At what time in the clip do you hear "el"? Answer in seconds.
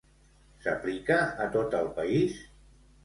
1.83-1.93